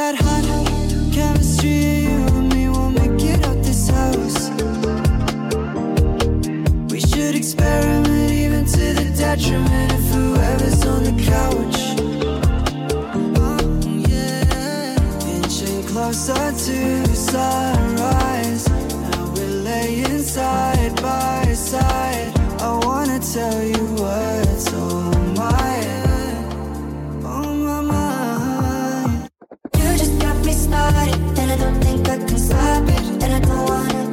[0.00, 1.99] that hot chemistry.
[31.50, 34.09] I don't think I can stop it, and I don't wanna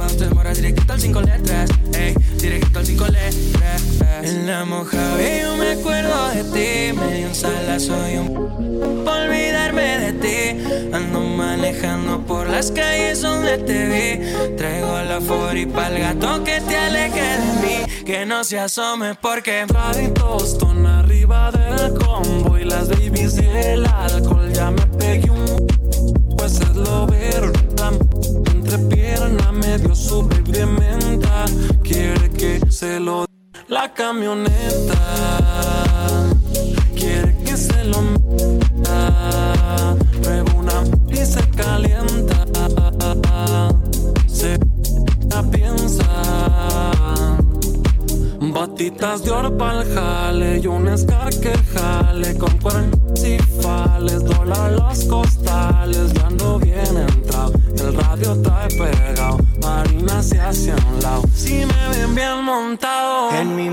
[0.00, 1.70] Me lleva usted mora directo al cinco letras.
[1.92, 3.82] Ey, directo al cinco letras.
[4.22, 4.96] En la moja,
[5.42, 6.98] yo me acuerdo de ti.
[6.98, 9.04] Medio en sala, soy un.
[9.04, 10.90] Pa' olvidarme de ti.
[10.92, 14.56] Ando manejando por las calles donde te vi.
[14.56, 15.18] Traigo la
[15.54, 18.04] y pa'l gato que te aleje de mí.
[18.04, 19.66] Que no se asome porque.
[19.68, 24.50] Trae tostón arriba del combo y las babies y el alcohol.
[24.50, 24.89] Ya me
[29.70, 31.44] medio su de menta.
[31.82, 33.24] Quiere que se lo.
[33.68, 35.00] La camioneta.
[36.94, 38.00] Quiere que se lo.
[40.22, 42.38] Prueba una y se calienta.
[44.26, 44.58] Se
[45.52, 46.08] piensa.
[48.40, 54.72] Batitas de oro pa'l jale y un Scar que jale con cuernos y fales, dólar
[54.72, 59.38] los costales, ya ando bien entrado, el radio trae pegado,
[60.00, 60.06] Un
[61.02, 63.32] lado, si me ven bien montado.
[63.32, 63.68] En mi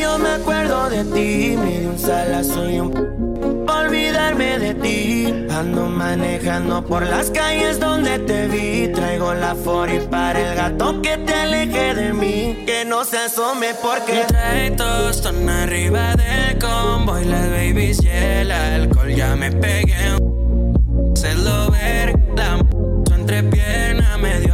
[0.00, 5.46] yo me acuerdo de ti, medio un sala soy un olvidarme de ti.
[5.50, 8.88] Ando manejando por las calles donde te vi.
[8.94, 12.64] Traigo la y para el gato que te aleje de mí.
[12.64, 14.74] Que no se asome porque trae
[15.10, 19.14] están arriba del combo y las babies y el alcohol.
[19.14, 20.16] Ya me pegué.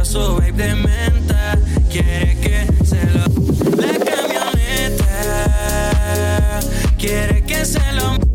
[0.09, 1.55] Su babe de menta.
[1.87, 3.25] Quiere que se lo.
[3.75, 5.05] La camioneta
[6.97, 8.28] quiere que se lo.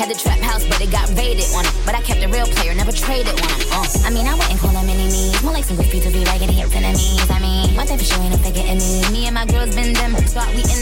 [0.00, 1.74] Had the trap house, but it got raided on him.
[1.84, 3.68] But I kept a real player, never traded on him.
[3.68, 5.36] Uh, I mean, I wouldn't call them means.
[5.44, 7.28] More like some goofy to be raggedy enemies.
[7.28, 9.04] I mean, one thing for sure ain't no forgetting me.
[9.12, 10.79] Me and my girls been them, start we in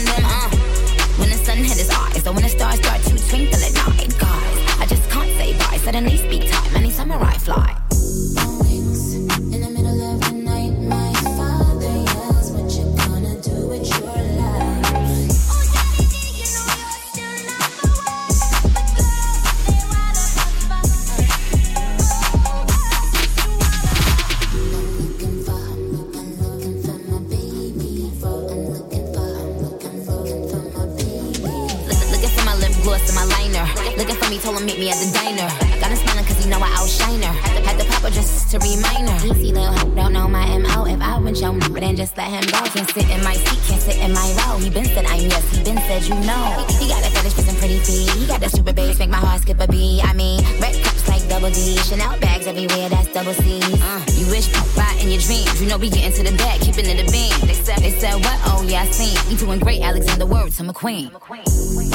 [34.49, 35.47] told him meet me at the diner.
[35.79, 37.33] Got him smiling cause he know I outshine her.
[37.67, 39.19] Had to, to pop her just to remind her.
[39.27, 40.85] Easy little hoe, don't know my MO.
[40.85, 42.59] If I would show but then just let him go.
[42.71, 44.57] Can't sit in my seat, can't sit in my row.
[44.57, 46.65] He been said I'm yes, he been said you know.
[46.79, 48.09] He got a fetish for some pretty feet.
[48.15, 50.03] He got that super bass, make my heart skip a beat.
[50.03, 51.77] I mean, red cups like double D.
[51.85, 53.59] Chanel bags everywhere, that's double C.
[53.61, 55.61] Uh, you wish right in your dreams.
[55.61, 57.33] You know we get into the bag, keeping it a beam.
[57.45, 58.39] They said, they said what?
[58.45, 59.17] Oh yeah, I seen.
[59.29, 61.11] You doing great, Alexander Word to McQueen.
[61.11, 61.49] McQueen.
[61.49, 61.88] something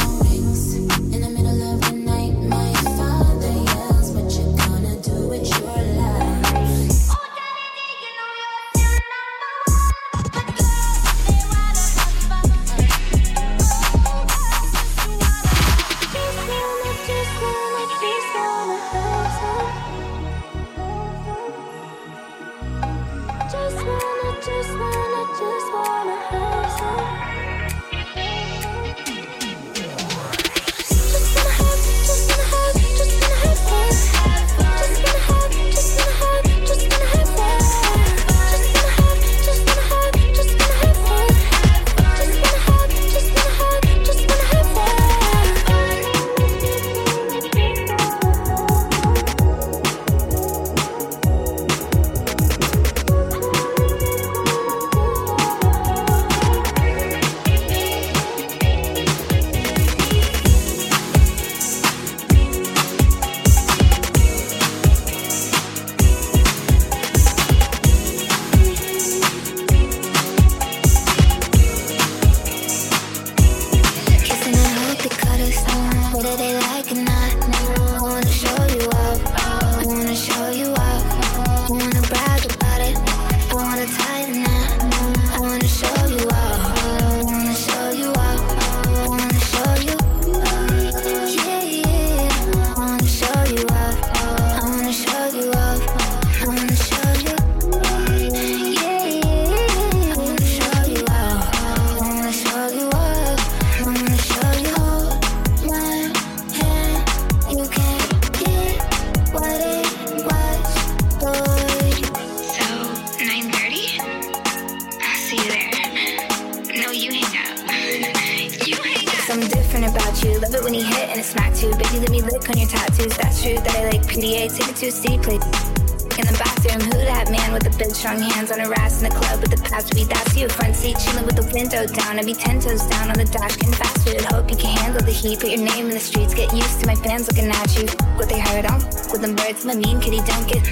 [124.14, 124.46] PDA.
[124.46, 126.80] Take it to a city play in the bathroom.
[126.86, 129.50] Who that man with the big strong hands on her ass in the club with
[129.50, 130.06] the past weed?
[130.06, 130.48] That's you.
[130.48, 132.18] Front seat chilling with the window down.
[132.18, 134.22] I'd be ten toes down on the dash getting fast food.
[134.30, 135.40] Hope you can handle the heat.
[135.40, 136.32] Put your name in the streets.
[136.32, 137.90] Get used to my fans looking at you.
[138.14, 138.78] What they heard on
[139.10, 139.64] with them birds.
[139.66, 140.62] My mean kitty don't get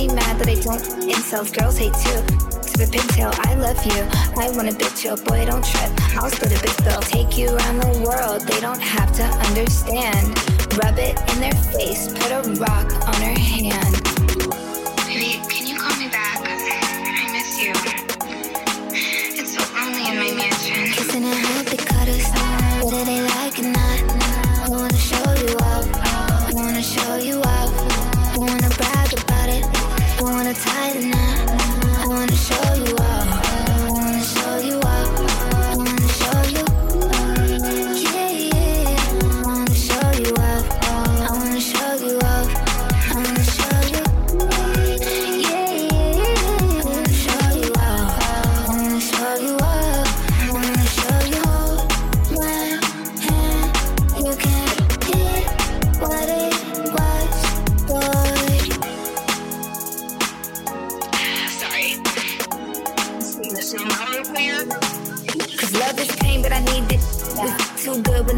[0.00, 0.80] be mad that I don't.
[1.08, 2.20] Incels, girls hate too.
[2.70, 4.00] To the pigtail, I love you.
[4.40, 5.90] I want a bitch, yo, boy, don't trip.
[6.16, 7.00] I'll split a big bill.
[7.00, 8.42] Take you around the world.
[8.46, 10.28] They don't have to understand.
[10.82, 12.08] Rub it in their face.
[12.08, 13.99] Put a rock on her hand.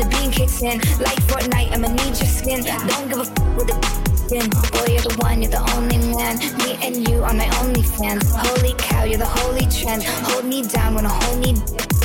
[0.02, 0.78] The beam kicks in.
[0.98, 2.64] Like Fortnite, I'ma need your skin.
[2.64, 3.76] Don't give a f with the
[4.16, 4.48] skin.
[4.74, 6.38] Boy, you're the one, you're the only man.
[6.58, 8.34] Me and you are my only fans.
[8.34, 10.02] Holy cow, you're the holy trend.
[10.28, 11.54] Hold me down when I hold me.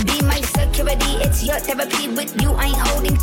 [0.05, 2.07] Be my security, it's your therapy.
[2.09, 3.17] With you, I ain't holding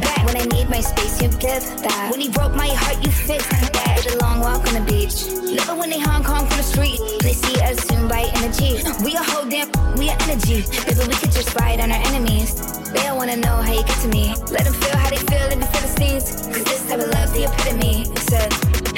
[0.00, 0.24] back.
[0.26, 2.08] When I need my space, you give that.
[2.10, 4.00] When he broke my heart, you fixed that.
[4.02, 5.26] Did a long walk on the beach.
[5.54, 6.98] Love it when they Hong Kong from the street.
[7.20, 8.82] They see us soon by energy.
[9.04, 10.64] We a whole damn, we a energy.
[10.86, 12.73] Baby, we could just ride on our enemies.
[12.94, 14.34] They don't wanna know how you get to me.
[14.50, 16.30] Let them feel how they feel in the Philistines.
[16.46, 18.04] Cause this type of love, the epitome.
[18.30, 18.93] Said,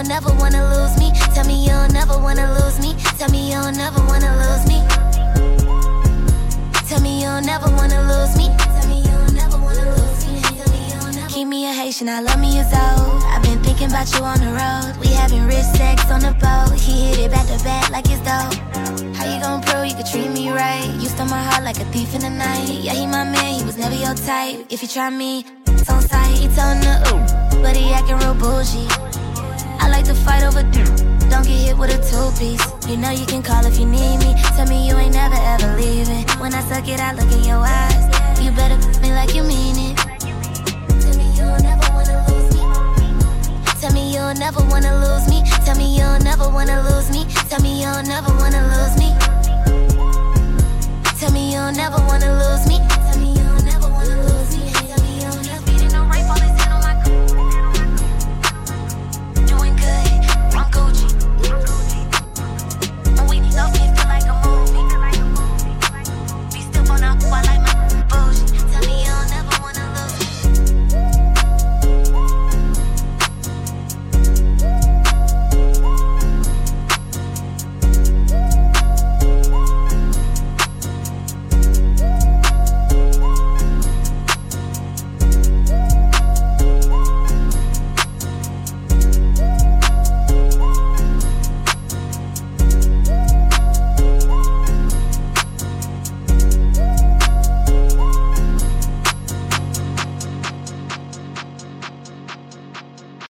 [0.00, 1.12] you'll never wanna lose me.
[1.34, 2.94] Tell me you'll never wanna lose me.
[3.18, 4.80] Tell me you'll never wanna lose me.
[6.88, 8.48] Tell me you'll never wanna lose me.
[8.56, 10.40] Tell me you'll never wanna lose me.
[11.28, 13.22] Keep me a Haitian, I love me as old.
[13.24, 14.96] I've been thinking about you on the road.
[15.00, 16.78] We having rich sex on the boat.
[16.80, 18.56] He hit it back to back like it's dope.
[19.16, 20.88] How you gon' prove you could treat me right?
[20.98, 22.68] You stole my heart like a thief in the night.
[22.68, 24.64] Yeah, he my man, he was never your type.
[24.70, 26.38] If you try me, it's on sight.
[26.38, 29.09] He told the ooh, but he acting real bougie.
[29.90, 32.62] Like to fight over Don't get hit with a two piece.
[32.88, 34.34] You know you can call if you need me.
[34.56, 36.24] Tell me you ain't never ever leaving.
[36.38, 38.04] When I suck it, I look in your eyes.
[38.40, 39.96] You better me like you mean it.
[41.02, 42.62] Tell me you'll never wanna lose me.
[43.80, 45.42] Tell me you'll never wanna lose me.
[45.66, 47.26] Tell me you'll never wanna lose me.
[47.50, 49.10] Tell me you'll never wanna lose me.
[51.18, 52.78] Tell me you'll never wanna lose me.